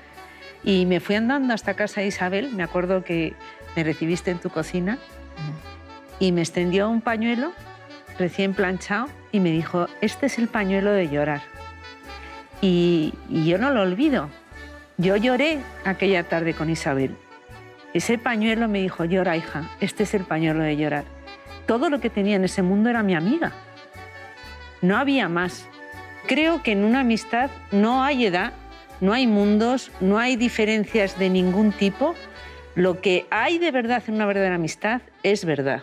Y 0.62 0.86
me 0.86 1.00
fui 1.00 1.14
andando 1.14 1.54
hasta 1.54 1.74
casa 1.74 2.00
de 2.02 2.08
Isabel, 2.08 2.50
me 2.52 2.62
acuerdo 2.62 3.02
que 3.02 3.34
me 3.76 3.82
recibiste 3.82 4.30
en 4.30 4.38
tu 4.38 4.50
cocina, 4.50 4.98
y 6.18 6.32
me 6.32 6.42
extendió 6.42 6.88
un 6.88 7.00
pañuelo 7.00 7.52
recién 8.18 8.52
planchado 8.52 9.08
y 9.32 9.40
me 9.40 9.50
dijo, 9.50 9.88
este 10.02 10.26
es 10.26 10.38
el 10.38 10.48
pañuelo 10.48 10.92
de 10.92 11.08
llorar. 11.08 11.40
Y 12.60 13.14
yo 13.30 13.58
no 13.58 13.70
lo 13.70 13.80
olvido. 13.80 14.28
Yo 15.00 15.16
lloré 15.16 15.60
aquella 15.86 16.24
tarde 16.24 16.52
con 16.52 16.68
Isabel. 16.68 17.16
Ese 17.94 18.18
pañuelo 18.18 18.68
me 18.68 18.82
dijo, 18.82 19.06
llora 19.06 19.34
hija, 19.34 19.70
este 19.80 20.02
es 20.02 20.12
el 20.12 20.24
pañuelo 20.24 20.62
de 20.62 20.76
llorar. 20.76 21.04
Todo 21.66 21.88
lo 21.88 22.00
que 22.00 22.10
tenía 22.10 22.36
en 22.36 22.44
ese 22.44 22.60
mundo 22.60 22.90
era 22.90 23.02
mi 23.02 23.14
amiga. 23.14 23.52
No 24.82 24.98
había 24.98 25.30
más. 25.30 25.66
Creo 26.26 26.62
que 26.62 26.72
en 26.72 26.84
una 26.84 27.00
amistad 27.00 27.50
no 27.72 28.04
hay 28.04 28.26
edad, 28.26 28.52
no 29.00 29.14
hay 29.14 29.26
mundos, 29.26 29.90
no 30.02 30.18
hay 30.18 30.36
diferencias 30.36 31.18
de 31.18 31.30
ningún 31.30 31.72
tipo. 31.72 32.14
Lo 32.74 33.00
que 33.00 33.26
hay 33.30 33.56
de 33.56 33.70
verdad 33.70 34.02
en 34.06 34.16
una 34.16 34.26
verdadera 34.26 34.56
amistad 34.56 35.00
es 35.22 35.46
verdad. 35.46 35.82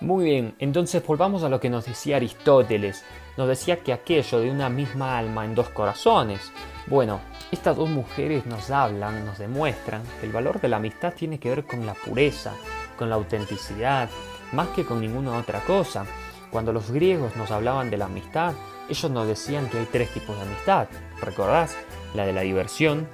Muy 0.00 0.26
bien, 0.26 0.54
entonces 0.58 1.02
volvamos 1.06 1.44
a 1.44 1.48
lo 1.48 1.60
que 1.60 1.70
nos 1.70 1.86
decía 1.86 2.16
Aristóteles. 2.16 3.06
Nos 3.38 3.48
decía 3.48 3.78
que 3.78 3.94
aquello 3.94 4.40
de 4.40 4.50
una 4.50 4.68
misma 4.68 5.16
alma 5.16 5.46
en 5.46 5.54
dos 5.54 5.70
corazones. 5.70 6.52
Bueno, 6.86 7.20
estas 7.50 7.76
dos 7.76 7.88
mujeres 7.88 8.46
nos 8.46 8.70
hablan, 8.70 9.24
nos 9.26 9.38
demuestran 9.38 10.02
que 10.20 10.26
el 10.26 10.32
valor 10.32 10.60
de 10.60 10.68
la 10.68 10.76
amistad 10.76 11.12
tiene 11.14 11.40
que 11.40 11.50
ver 11.50 11.64
con 11.64 11.84
la 11.84 11.94
pureza, 11.94 12.52
con 12.96 13.10
la 13.10 13.16
autenticidad, 13.16 14.08
más 14.52 14.68
que 14.68 14.84
con 14.84 15.00
ninguna 15.00 15.36
otra 15.36 15.60
cosa. 15.60 16.06
Cuando 16.50 16.72
los 16.72 16.90
griegos 16.90 17.36
nos 17.36 17.50
hablaban 17.50 17.90
de 17.90 17.96
la 17.96 18.06
amistad, 18.06 18.54
ellos 18.88 19.10
nos 19.10 19.26
decían 19.26 19.68
que 19.68 19.78
hay 19.78 19.88
tres 19.90 20.10
tipos 20.10 20.36
de 20.36 20.42
amistad. 20.42 20.88
¿Recordás? 21.20 21.76
La 22.14 22.24
de 22.24 22.32
la 22.32 22.42
diversión, 22.42 23.08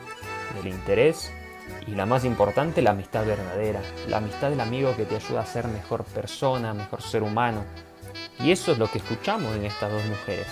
del 0.56 0.72
interés 0.72 1.32
y 1.86 1.92
la 1.92 2.06
más 2.06 2.24
importante, 2.24 2.82
la 2.82 2.90
amistad 2.90 3.26
verdadera, 3.26 3.80
la 4.08 4.18
amistad 4.18 4.50
del 4.50 4.60
amigo 4.60 4.96
que 4.96 5.04
te 5.04 5.16
ayuda 5.16 5.40
a 5.40 5.46
ser 5.46 5.66
mejor 5.68 6.04
persona, 6.04 6.74
mejor 6.74 7.02
ser 7.02 7.22
humano. 7.22 7.64
Y 8.38 8.50
eso 8.50 8.72
es 8.72 8.78
lo 8.78 8.90
que 8.90 8.98
escuchamos 8.98 9.54
en 9.56 9.64
estas 9.64 9.90
dos 9.90 10.04
mujeres. 10.06 10.46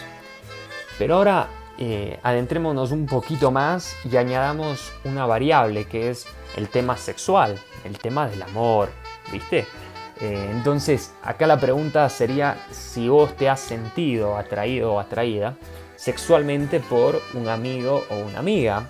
Pero 0.99 1.17
ahora 1.17 1.49
eh, 1.79 2.19
adentrémonos 2.23 2.93
un 2.93 3.07
poquito 3.07 3.51
más 3.51 3.97
y 4.05 4.17
añadamos 4.17 4.93
una 5.05 5.27
variable 5.27 5.87
que 5.87 6.11
es 6.11 6.27
el 6.57 6.69
tema 6.69 6.97
sexual, 6.97 7.59
el 7.85 7.99
tema 7.99 8.29
del 8.29 8.43
amor, 8.43 8.91
¿viste? 9.33 9.67
Eh, 10.21 10.49
entonces, 10.53 11.13
acá 11.23 11.47
la 11.47 11.59
pregunta 11.59 12.09
sería 12.09 12.57
si 12.71 13.09
vos 13.09 13.37
te 13.37 13.49
has 13.49 13.61
sentido 13.61 14.37
atraído 14.37 14.95
o 14.95 15.01
atraída 15.01 15.57
sexualmente 15.97 16.81
por 16.81 17.21
un 17.35 17.49
amigo 17.49 18.05
o 18.11 18.17
una 18.19 18.39
amiga, 18.39 18.89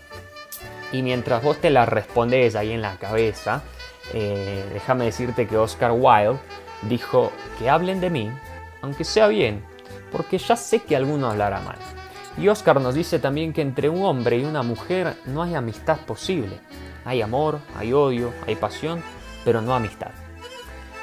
y 0.92 1.02
mientras 1.02 1.42
vos 1.42 1.58
te 1.58 1.70
la 1.70 1.86
respondes 1.86 2.54
ahí 2.54 2.72
en 2.72 2.82
la 2.82 2.96
cabeza, 2.96 3.62
eh, 4.12 4.64
déjame 4.72 5.06
decirte 5.06 5.46
que 5.46 5.56
Oscar 5.56 5.92
Wilde 5.92 6.38
dijo 6.82 7.32
que 7.58 7.70
hablen 7.70 8.00
de 8.00 8.10
mí, 8.10 8.30
aunque 8.82 9.04
sea 9.04 9.28
bien, 9.28 9.64
porque 10.12 10.38
ya 10.38 10.56
sé 10.56 10.80
que 10.80 10.94
alguno 10.94 11.30
hablará 11.30 11.60
mal. 11.60 11.93
Y 12.36 12.48
Oscar 12.48 12.80
nos 12.80 12.94
dice 12.94 13.18
también 13.18 13.52
que 13.52 13.62
entre 13.62 13.88
un 13.88 14.04
hombre 14.04 14.38
y 14.38 14.44
una 14.44 14.62
mujer 14.62 15.16
no 15.26 15.42
hay 15.42 15.54
amistad 15.54 15.98
posible. 16.00 16.58
Hay 17.04 17.22
amor, 17.22 17.60
hay 17.76 17.92
odio, 17.92 18.32
hay 18.46 18.56
pasión, 18.56 19.02
pero 19.44 19.62
no 19.62 19.74
amistad. 19.74 20.10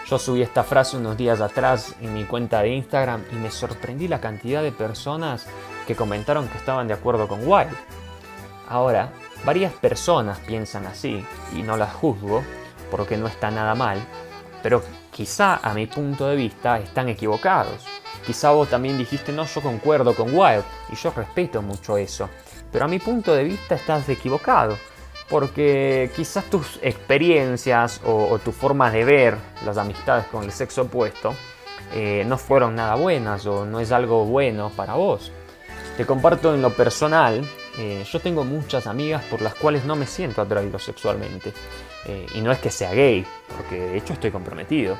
Yo 0.10 0.20
subí 0.20 0.42
esta 0.42 0.64
frase 0.64 0.98
unos 0.98 1.16
días 1.16 1.40
atrás 1.40 1.96
en 2.02 2.14
mi 2.14 2.26
cuenta 2.26 2.62
de 2.62 2.70
Instagram 2.70 3.24
y 3.32 3.36
me 3.36 3.50
sorprendí 3.50 4.08
la 4.08 4.20
cantidad 4.20 4.62
de 4.62 4.72
personas 4.72 5.48
que 5.88 5.96
comentaron 5.96 6.48
que 6.50 6.58
estaban 6.58 6.88
de 6.88 6.96
acuerdo 6.96 7.28
con 7.28 7.48
Wilde. 7.48 7.76
Ahora, 8.68 9.12
Varias 9.44 9.74
personas 9.74 10.38
piensan 10.40 10.86
así 10.86 11.26
y 11.56 11.64
no 11.64 11.76
las 11.76 11.94
juzgo 11.94 12.44
porque 12.92 13.18
no 13.18 13.26
está 13.26 13.50
nada 13.50 13.74
mal, 13.74 13.98
pero 14.62 14.84
quizá 15.12 15.56
a 15.56 15.74
mi 15.74 15.88
punto 15.88 16.28
de 16.28 16.36
vista 16.36 16.78
están 16.78 17.10
equivocados. 17.10 18.01
Quizá 18.26 18.52
vos 18.52 18.70
también 18.70 18.98
dijiste, 18.98 19.32
no, 19.32 19.46
yo 19.46 19.62
concuerdo 19.62 20.16
con 20.16 20.36
Wild 20.36 20.64
y 20.92 20.96
yo 20.96 21.12
respeto 21.16 21.62
mucho 21.62 21.98
eso, 21.98 22.30
pero 22.72 22.86
a 22.86 22.88
mi 22.88 23.00
punto 23.00 23.34
de 23.34 23.44
vista 23.44 23.76
estás 23.76 24.08
equivocado, 24.10 24.78
porque 25.30 26.12
quizás 26.16 26.46
tus 26.46 26.80
experiencias 26.82 28.02
o, 28.06 28.38
tu 28.40 28.52
forma 28.52 28.92
de 28.92 29.06
ver 29.06 29.38
las 29.66 29.78
amistades 29.78 30.26
con 30.28 30.44
el 30.44 30.52
sexo 30.52 30.84
opuesto 30.84 31.34
eh, 31.94 32.24
no 32.28 32.38
fueron 32.38 32.76
nada 32.76 32.96
buenas 32.96 33.46
o 33.46 33.66
no 33.66 33.80
es 33.80 33.92
algo 33.92 34.26
bueno 34.26 34.72
para 34.76 34.94
vos. 34.94 35.32
Te 35.98 36.06
comparto 36.06 36.54
en 36.54 36.62
lo 36.62 36.72
personal 36.72 37.44
eh, 37.78 38.04
yo 38.12 38.20
tengo 38.20 38.44
muchas 38.44 38.86
amigas 38.88 39.24
por 39.26 39.42
las 39.42 39.56
cuales 39.56 39.86
no 39.86 39.96
me 39.96 40.06
siento 40.06 40.42
atraído 40.42 40.80
sexualmente. 40.80 41.54
Eh, 42.06 42.26
y 42.36 42.42
no 42.42 42.52
es 42.52 42.60
que 42.60 42.72
sea 42.72 42.94
gay, 42.94 43.26
porque 43.56 43.80
de 43.80 43.98
hecho 43.98 44.14
estoy 44.14 44.32
comprometido. 44.32 44.98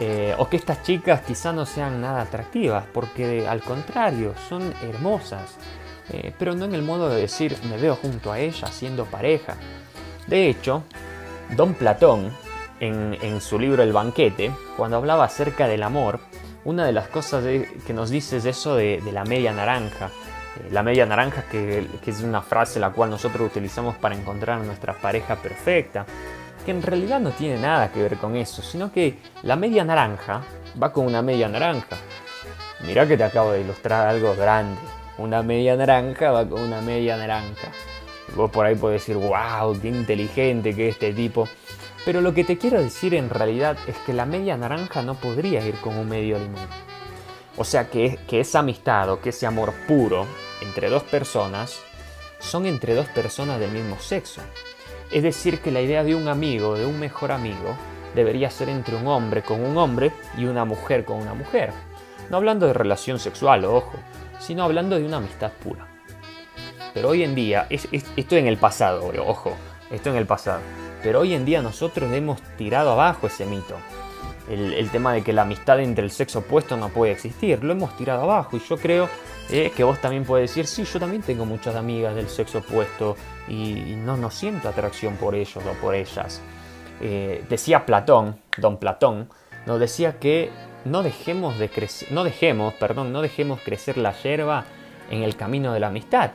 Eh, 0.00 0.34
o 0.38 0.48
que 0.48 0.56
estas 0.56 0.82
chicas 0.82 1.20
quizá 1.20 1.52
no 1.52 1.66
sean 1.66 2.00
nada 2.00 2.22
atractivas, 2.22 2.86
porque 2.92 3.46
al 3.46 3.60
contrario, 3.60 4.34
son 4.48 4.72
hermosas. 4.82 5.56
pero 6.38 6.54
no 6.54 6.64
en 6.64 6.74
el 6.74 6.82
modo 6.82 7.08
de 7.08 7.20
decir 7.20 7.56
me 7.68 7.76
veo 7.76 7.94
junto 7.94 8.32
a 8.32 8.38
ella 8.38 8.66
siendo 8.68 9.04
pareja. 9.04 9.54
De 10.26 10.48
hecho, 10.48 10.82
Don 11.56 11.74
Platón, 11.74 12.32
en, 12.80 13.40
su 13.40 13.58
libro 13.58 13.82
El 13.82 13.92
banquete, 13.92 14.50
cuando 14.76 14.96
hablaba 14.96 15.24
acerca 15.24 15.68
del 15.68 15.82
amor, 15.84 16.18
una 16.64 16.84
de 16.84 16.92
las 16.92 17.08
cosas 17.08 17.44
que 17.44 17.92
nos 17.92 18.10
dice 18.10 18.38
es 18.38 18.44
eso 18.44 18.74
de 18.74 19.00
la 19.12 19.24
media 19.24 19.52
naranja, 19.52 20.10
eh, 20.56 20.68
la 20.72 20.82
media 20.82 21.06
naranja, 21.06 21.44
que, 21.50 21.86
es 22.06 22.22
una 22.22 22.42
frase 22.42 22.80
la 22.80 22.90
cual 22.90 23.10
nosotros 23.10 23.48
utilizamos 23.48 23.96
para 23.96 24.14
encontrar 24.14 24.60
nuestra 24.60 24.94
pareja 24.94 25.36
perfecta, 25.36 26.06
que 26.70 26.76
en 26.76 26.82
realidad 26.82 27.18
no 27.18 27.32
tiene 27.32 27.58
nada 27.58 27.90
que 27.90 28.00
ver 28.00 28.16
con 28.16 28.36
eso, 28.36 28.62
sino 28.62 28.92
que 28.92 29.18
la 29.42 29.56
media 29.56 29.84
naranja 29.84 30.42
va 30.80 30.92
con 30.92 31.04
una 31.04 31.20
media 31.20 31.48
naranja. 31.48 31.96
Mirá 32.86 33.08
que 33.08 33.16
te 33.16 33.24
acabo 33.24 33.50
de 33.50 33.62
ilustrar 33.62 34.06
algo 34.06 34.36
grande. 34.36 34.80
Una 35.18 35.42
media 35.42 35.74
naranja 35.74 36.30
va 36.30 36.48
con 36.48 36.60
una 36.60 36.80
media 36.80 37.16
naranja. 37.16 37.72
Vos 38.36 38.52
por 38.52 38.66
ahí 38.66 38.76
podés 38.76 39.00
decir, 39.00 39.16
wow, 39.16 39.80
qué 39.80 39.88
inteligente 39.88 40.72
que 40.72 40.90
es 40.90 40.94
este 40.94 41.12
tipo. 41.12 41.48
Pero 42.04 42.20
lo 42.20 42.32
que 42.32 42.44
te 42.44 42.56
quiero 42.56 42.80
decir 42.80 43.14
en 43.14 43.30
realidad 43.30 43.76
es 43.88 43.96
que 44.06 44.12
la 44.12 44.24
media 44.24 44.56
naranja 44.56 45.02
no 45.02 45.16
podría 45.16 45.66
ir 45.66 45.74
con 45.80 45.96
un 45.96 46.08
medio 46.08 46.38
limón. 46.38 46.68
O 47.56 47.64
sea 47.64 47.90
que, 47.90 48.16
que 48.28 48.38
esa 48.38 48.60
amistad 48.60 49.10
o 49.10 49.20
que 49.20 49.30
ese 49.30 49.44
amor 49.44 49.74
puro 49.88 50.24
entre 50.62 50.88
dos 50.88 51.02
personas 51.02 51.80
son 52.38 52.64
entre 52.66 52.94
dos 52.94 53.08
personas 53.08 53.58
del 53.58 53.72
mismo 53.72 53.98
sexo. 53.98 54.40
Es 55.12 55.22
decir, 55.22 55.60
que 55.60 55.70
la 55.70 55.80
idea 55.80 56.04
de 56.04 56.14
un 56.14 56.28
amigo, 56.28 56.76
de 56.76 56.86
un 56.86 56.98
mejor 57.00 57.32
amigo, 57.32 57.76
debería 58.14 58.50
ser 58.50 58.68
entre 58.68 58.96
un 58.96 59.06
hombre 59.08 59.42
con 59.42 59.60
un 59.60 59.76
hombre 59.76 60.12
y 60.36 60.44
una 60.44 60.64
mujer 60.64 61.04
con 61.04 61.18
una 61.18 61.34
mujer. 61.34 61.72
No 62.30 62.36
hablando 62.36 62.66
de 62.66 62.72
relación 62.72 63.18
sexual, 63.18 63.64
ojo, 63.64 63.94
sino 64.38 64.62
hablando 64.62 64.96
de 64.96 65.04
una 65.04 65.16
amistad 65.16 65.52
pura. 65.52 65.86
Pero 66.94 67.10
hoy 67.10 67.22
en 67.22 67.34
día, 67.34 67.66
esto 67.70 68.36
en 68.36 68.46
el 68.46 68.56
pasado, 68.56 69.12
ojo, 69.24 69.56
esto 69.90 70.10
en 70.10 70.16
el 70.16 70.26
pasado. 70.26 70.60
Pero 71.02 71.20
hoy 71.20 71.34
en 71.34 71.44
día 71.44 71.62
nosotros 71.62 72.12
hemos 72.12 72.40
tirado 72.56 72.92
abajo 72.92 73.26
ese 73.26 73.46
mito 73.46 73.76
el, 74.50 74.90
tema 74.90 75.12
de 75.12 75.22
que 75.22 75.32
la 75.32 75.42
amistad 75.42 75.80
entre 75.80 76.04
el 76.04 76.10
sexo 76.10 76.40
opuesto 76.40 76.76
no 76.76 76.88
puede 76.88 77.12
existir. 77.12 77.62
Lo 77.62 77.72
hemos 77.72 77.96
tirado 77.96 78.22
abajo 78.22 78.56
y 78.56 78.60
yo 78.60 78.76
creo 78.76 79.08
eh, 79.48 79.72
que 79.76 79.84
vos 79.84 80.00
también 80.00 80.24
puedes 80.24 80.50
decir, 80.50 80.66
sí, 80.66 80.84
yo 80.84 80.98
también 80.98 81.22
tengo 81.22 81.46
muchas 81.46 81.76
amigas 81.76 82.14
del 82.14 82.28
sexo 82.28 82.58
opuesto 82.58 83.16
y, 83.48 83.94
no, 83.96 84.16
no 84.16 84.30
siento 84.30 84.68
atracción 84.68 85.16
por 85.16 85.34
ellos 85.34 85.62
o 85.64 85.72
por 85.80 85.94
ellas. 85.94 86.42
Eh, 87.00 87.44
decía 87.48 87.86
Platón, 87.86 88.40
don 88.56 88.78
Platón, 88.78 89.28
nos 89.66 89.78
decía 89.78 90.18
que 90.18 90.50
no 90.84 91.02
dejemos 91.02 91.58
de 91.58 91.68
crecer, 91.68 92.10
no 92.10 92.24
dejemos, 92.24 92.74
perdón, 92.74 93.12
no 93.12 93.22
dejemos 93.22 93.60
crecer 93.60 93.98
la 93.98 94.12
hierba 94.12 94.64
en 95.10 95.22
el 95.22 95.36
camino 95.36 95.72
de 95.72 95.80
la 95.80 95.88
amistad. 95.88 96.32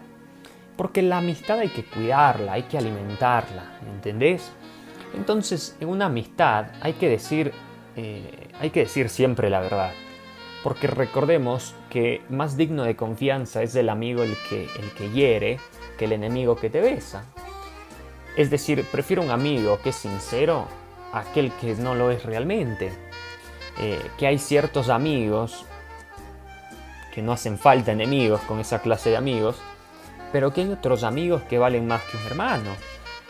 Porque 0.78 1.02
la 1.02 1.20
amistad 1.20 1.60
hay 1.60 1.70
que 1.70 1.86
cuidarla, 1.86 2.54
hay 2.54 2.64
que 2.64 2.78
alimentarla, 2.78 3.78
¿entendés? 3.94 4.52
Entonces, 5.16 5.78
en 5.80 5.88
una 5.90 6.08
amistad 6.08 6.68
hay 6.82 6.94
que 6.94 7.08
decir 7.08 7.54
eh, 7.96 8.50
hay 8.60 8.70
que 8.72 8.82
decir 8.82 9.10
siempre 9.10 9.50
la 9.50 9.62
verdad. 9.62 9.92
Porque 10.64 10.88
recordemos 10.88 11.76
que 11.90 12.22
más 12.30 12.58
digno 12.58 12.84
de 12.84 12.96
confianza 12.96 13.62
es 13.62 13.76
el 13.76 13.90
amigo 13.90 14.24
el 14.24 14.36
que, 14.50 14.64
el 14.64 14.92
que 14.98 15.12
hiere 15.12 15.60
que 15.98 16.06
el 16.06 16.14
enemigo 16.14 16.56
que 16.56 16.70
te 16.70 16.82
besa. 16.82 17.26
Es 18.36 18.50
decir, 18.50 18.84
prefiero 18.92 19.22
un 19.22 19.32
amigo 19.32 19.80
que 19.82 19.90
es 19.90 19.96
sincero 19.96 20.68
a 21.14 21.20
aquel 21.20 21.52
que 21.62 21.76
no 21.76 21.96
lo 21.96 22.12
es 22.12 22.24
realmente. 22.24 22.92
Eh, 23.80 24.02
que 24.18 24.28
hay 24.28 24.40
ciertos 24.40 24.90
amigos 24.90 25.66
que 27.14 27.22
no 27.22 27.32
hacen 27.32 27.58
falta 27.58 27.94
enemigos 27.94 28.42
con 28.42 28.60
esa 28.60 28.82
clase 28.82 29.10
de 29.10 29.18
amigos, 29.18 29.58
pero 30.34 30.52
que 30.52 30.62
hay 30.62 30.72
otros 30.72 31.04
amigos 31.04 31.44
que 31.44 31.58
valen 31.58 31.88
más 31.88 32.02
que 32.04 32.18
un 32.18 32.26
hermano. 32.26 32.72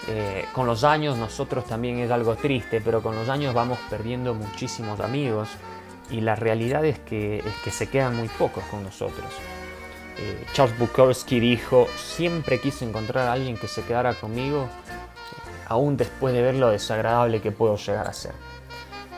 Eh, 0.07 0.45
con 0.53 0.67
los 0.67 0.83
años 0.83 1.17
nosotros 1.17 1.65
también 1.65 1.99
es 1.99 2.11
algo 2.11 2.35
triste, 2.35 2.79
pero 2.79 3.01
con 3.01 3.15
los 3.15 3.27
años 3.27 3.53
vamos 3.55 3.79
perdiendo 3.89 4.35
muchísimos 4.35 4.99
amigos 4.99 5.49
y 6.11 6.21
la 6.21 6.35
realidad 6.35 6.85
es 6.85 6.99
que, 6.99 7.39
es 7.39 7.55
que 7.63 7.71
se 7.71 7.89
quedan 7.89 8.15
muy 8.15 8.27
pocos 8.27 8.63
con 8.65 8.83
nosotros. 8.83 9.25
Eh, 10.17 10.45
Charles 10.53 10.77
Bukowski 10.77 11.39
dijo, 11.39 11.87
siempre 11.97 12.61
quise 12.61 12.85
encontrar 12.85 13.27
a 13.27 13.33
alguien 13.33 13.57
que 13.57 13.67
se 13.67 13.83
quedara 13.83 14.13
conmigo, 14.13 14.63
eh, 14.63 15.65
aún 15.67 15.97
después 15.97 16.35
de 16.35 16.41
ver 16.43 16.55
lo 16.55 16.69
desagradable 16.69 17.41
que 17.41 17.51
puedo 17.51 17.75
llegar 17.75 18.07
a 18.07 18.13
ser. 18.13 18.33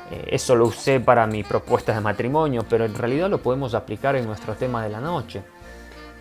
Eso 0.10 0.56
lo 0.56 0.68
usé 0.68 1.02
para 1.02 1.28
mi 1.28 1.44
propuesta 1.44 1.94
de 1.94 2.00
matrimonio, 2.00 2.66
pero 2.70 2.86
en 2.86 2.96
realidad 2.96 3.30
lo 3.30 3.42
podemos 3.42 3.74
aplicar 3.74 4.16
en 4.16 4.26
nuestro 4.26 4.54
tema 4.54 4.82
de 4.82 4.88
la 4.88 5.02
noche. 5.02 5.44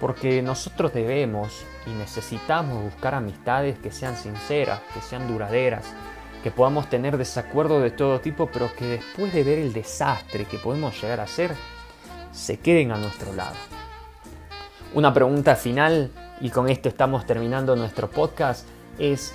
Porque 0.00 0.42
nosotros 0.42 0.92
debemos 0.92 1.64
y 1.86 1.90
necesitamos 1.90 2.82
buscar 2.82 3.14
amistades 3.14 3.78
que 3.78 3.90
sean 3.90 4.16
sinceras, 4.16 4.80
que 4.92 5.00
sean 5.00 5.26
duraderas, 5.26 5.84
que 6.42 6.50
podamos 6.50 6.88
tener 6.88 7.16
desacuerdos 7.16 7.82
de 7.82 7.90
todo 7.90 8.20
tipo, 8.20 8.46
pero 8.52 8.72
que 8.74 8.84
después 8.86 9.32
de 9.32 9.42
ver 9.42 9.58
el 9.58 9.72
desastre 9.72 10.44
que 10.44 10.58
podemos 10.58 11.00
llegar 11.00 11.20
a 11.20 11.24
hacer, 11.24 11.54
se 12.32 12.58
queden 12.58 12.92
a 12.92 12.96
nuestro 12.98 13.32
lado. 13.32 13.56
Una 14.94 15.12
pregunta 15.12 15.56
final, 15.56 16.10
y 16.40 16.50
con 16.50 16.68
esto 16.68 16.88
estamos 16.88 17.26
terminando 17.26 17.74
nuestro 17.74 18.10
podcast, 18.10 18.66
es 18.98 19.34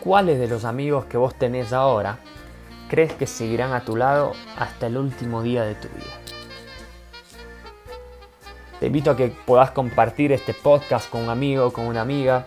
¿cuáles 0.00 0.38
de 0.38 0.48
los 0.48 0.64
amigos 0.64 1.06
que 1.06 1.16
vos 1.16 1.34
tenés 1.34 1.72
ahora 1.72 2.18
crees 2.88 3.12
que 3.12 3.26
seguirán 3.26 3.72
a 3.72 3.84
tu 3.84 3.96
lado 3.96 4.32
hasta 4.58 4.86
el 4.86 4.96
último 4.96 5.42
día 5.42 5.64
de 5.64 5.74
tu 5.74 5.88
vida? 5.88 6.39
Te 8.80 8.86
invito 8.86 9.10
a 9.10 9.16
que 9.16 9.28
puedas 9.28 9.72
compartir 9.72 10.32
este 10.32 10.54
podcast 10.54 11.10
con 11.10 11.24
un 11.24 11.28
amigo, 11.28 11.70
con 11.70 11.84
una 11.84 12.00
amiga, 12.00 12.46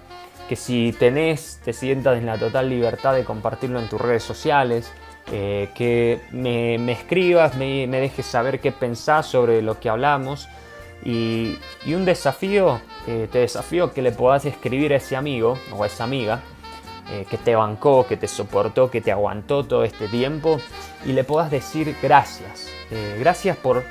que 0.50 0.56
si 0.56 0.92
tenés, 0.92 1.62
te 1.64 1.74
sientas 1.74 2.18
en 2.18 2.26
la 2.26 2.40
total 2.40 2.70
libertad 2.70 3.14
de 3.14 3.24
compartirlo 3.24 3.80
en 3.80 3.88
tus 3.88 4.02
redes 4.02 4.24
sociales, 4.24 4.92
eh, 5.32 5.70
que 5.76 6.22
me, 6.32 6.92
escribas, 6.92 7.56
me, 7.56 7.88
dejes 7.88 8.26
saber 8.26 8.60
qué 8.60 8.72
pensás 8.72 9.28
sobre 9.28 9.62
lo 9.62 9.80
que 9.80 9.90
hablamos. 9.90 10.50
Y, 11.06 11.60
un 11.86 12.04
desafío, 12.04 12.82
eh, 13.06 13.28
te 13.32 13.40
desafío 13.40 13.94
que 13.94 14.02
le 14.02 14.12
puedas 14.12 14.46
escribir 14.46 14.92
a 14.94 14.96
ese 14.96 15.16
amigo 15.16 15.60
o 15.72 15.84
a 15.84 15.86
esa 15.86 16.04
amiga 16.04 16.42
eh, 17.12 17.28
que 17.30 17.38
te 17.38 17.54
bancó, 17.56 18.08
que 18.08 18.18
te 18.18 18.28
soportó, 18.28 18.90
que 18.90 19.02
te 19.02 19.12
aguantó 19.12 19.66
todo 19.66 19.84
este 19.84 20.08
tiempo 20.08 20.60
y 21.06 21.12
le 21.12 21.24
puedas 21.24 21.52
decir 21.52 21.96
gracias. 22.02 22.70
gracias 23.20 23.56
por, 23.56 23.84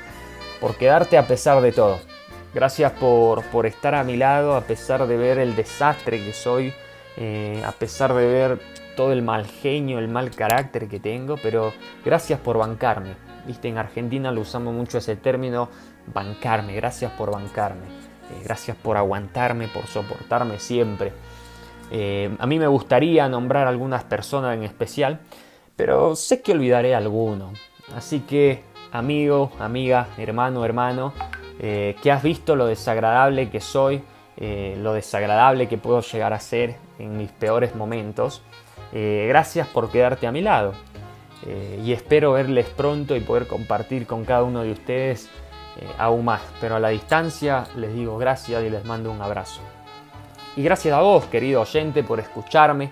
por 0.59 0.75
quedarte 0.75 1.17
a 1.17 1.25
pesar 1.25 1.61
de 1.61 1.71
todo. 1.71 2.12
Gracias 2.53 2.91
por, 2.93 3.43
por, 3.45 3.65
estar 3.65 3.95
a 3.95 4.03
mi 4.03 4.15
lado 4.15 4.55
a 4.55 4.61
pesar 4.61 5.07
de 5.07 5.17
ver 5.17 5.39
el 5.39 5.55
desastre 5.55 6.23
que 6.23 6.33
soy, 6.33 6.73
a 7.65 7.71
pesar 7.71 8.13
de 8.13 8.25
ver 8.25 8.59
todo 8.95 9.11
el 9.11 9.21
mal 9.21 9.45
genio, 9.45 9.99
el 9.99 10.07
mal 10.07 10.31
carácter 10.31 10.87
que 10.87 10.99
tengo, 10.99 11.35
pero 11.41 11.73
gracias 12.05 12.39
por 12.39 12.57
bancarme. 12.57 13.15
Viste, 13.45 13.67
en 13.67 13.77
Argentina 13.77 14.31
lo 14.31 14.41
usamos 14.41 14.73
mucho 14.73 14.97
ese 14.97 15.15
término, 15.15 15.69
bancarme, 16.13 16.75
gracias 16.75 17.11
por 17.11 17.31
bancarme, 17.31 17.85
eh, 17.85 18.41
gracias 18.43 18.77
por 18.77 18.97
aguantarme, 18.97 19.67
por 19.67 19.87
soportarme 19.87 20.59
siempre. 20.59 21.11
Eh, 21.91 22.35
a 22.39 22.45
mí 22.47 22.57
me 22.59 22.67
gustaría 22.67 23.27
nombrar 23.27 23.67
algunas 23.67 24.03
personas 24.03 24.55
en 24.55 24.63
especial, 24.63 25.19
pero 25.75 26.15
sé 26.15 26.41
que 26.41 26.53
olvidaré 26.53 26.95
alguno. 26.95 27.51
Así 27.95 28.21
que, 28.21 28.63
amigo, 28.93 29.51
amiga, 29.59 30.07
hermano, 30.17 30.63
hermano, 30.63 31.13
eh, 31.59 31.97
que 32.01 32.11
has 32.11 32.23
visto 32.23 32.55
lo 32.55 32.67
desagradable 32.67 33.49
que 33.49 33.59
soy, 33.59 34.01
lo 34.37 34.93
desagradable 34.93 35.67
que 35.67 35.77
puedo 35.77 36.01
llegar 36.01 36.33
a 36.33 36.39
ser 36.39 36.75
en 36.97 37.17
mis 37.17 37.31
peores 37.31 37.75
momentos, 37.75 38.41
eh, 38.95 39.25
gracias 39.27 39.67
por 39.67 39.89
quedarte 39.89 40.27
a 40.27 40.31
mi 40.31 40.41
lado 40.41 40.73
eh, 41.47 41.81
y 41.83 41.93
espero 41.93 42.33
verles 42.33 42.67
pronto 42.67 43.15
y 43.15 43.21
poder 43.21 43.47
compartir 43.47 44.05
con 44.05 44.23
cada 44.23 44.43
uno 44.43 44.61
de 44.61 44.71
ustedes 44.71 45.29
eh, 45.81 45.87
aún 45.97 46.25
más. 46.25 46.41
Pero 46.61 46.75
a 46.75 46.79
la 46.79 46.89
distancia 46.89 47.65
les 47.75 47.91
digo 47.93 48.19
gracias 48.19 48.63
y 48.63 48.69
les 48.69 48.85
mando 48.85 49.11
un 49.11 49.19
abrazo. 49.19 49.61
Y 50.55 50.61
gracias 50.61 50.93
a 50.93 51.01
vos, 51.01 51.25
querido 51.25 51.61
oyente, 51.61 52.03
por 52.03 52.19
escucharme. 52.19 52.91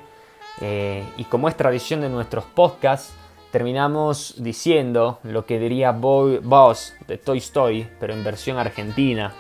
y 1.18 1.24
como 1.26 1.48
es 1.48 1.56
tradición 1.56 2.02
de 2.02 2.10
nuestros 2.10 2.44
podcasts, 2.44 3.14
terminamos 3.52 4.36
diciendo 4.38 5.20
lo 5.24 5.46
que 5.46 5.60
diría 5.60 5.92
Boy 5.92 6.40
Boss 6.42 6.96
de 7.08 7.18
Toy 7.18 7.40
Story, 7.40 7.88
pero 8.00 8.14
en 8.14 8.24
versión 8.24 8.58
argentina. 8.58 9.34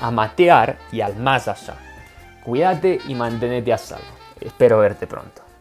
A 0.00 0.10
matear 0.10 0.78
y 0.90 1.00
al 1.00 1.16
más 1.16 1.46
allá. 1.46 1.76
Cuídate 2.42 3.00
y 3.06 3.14
mantenete 3.14 3.72
a 3.72 3.78
salvo. 3.78 4.04
Espero 4.40 4.78
verte 4.78 5.06
pronto. 5.06 5.51